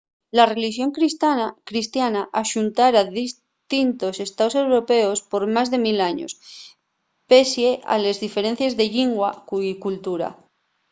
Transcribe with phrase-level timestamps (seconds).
[0.37, 0.89] la relixón
[1.71, 6.31] cristiana axuntara distintos estaos europeos por más de mil años
[7.29, 9.29] pesie a les diferencies de llingua
[9.71, 10.27] y cultura